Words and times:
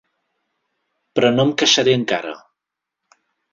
Però 1.19 1.31
no 1.35 1.45
em 1.45 1.53
queixaré 1.63 1.95
encara. 2.01 2.35